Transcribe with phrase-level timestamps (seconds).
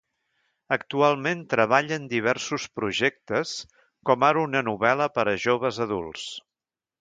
[0.75, 3.51] Actualment treballa en diversos projectes,
[4.11, 6.27] com ara una novel·la per a joves adults.